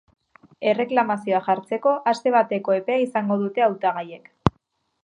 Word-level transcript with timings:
Erreklamazioa 0.71 1.41
jartzeko 1.49 1.93
aste 2.13 2.35
bateko 2.37 2.79
epea 2.79 2.99
izango 3.07 3.39
dute 3.45 3.69
hautagaiek. 3.69 4.33